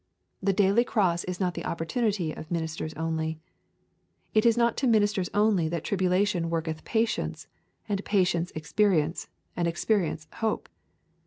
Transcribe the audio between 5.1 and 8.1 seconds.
only that tribulation worketh patience, and